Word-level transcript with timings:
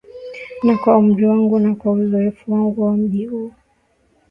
na 0.65 0.73
kwa 0.79 0.93
umri 1.01 1.23
wangu 1.31 1.55
na 1.63 1.71
kwa 1.79 1.91
uzoefu 1.91 2.51
wangu 2.53 2.81
wa 2.85 2.97
mji 2.97 3.25
huu 3.25 3.51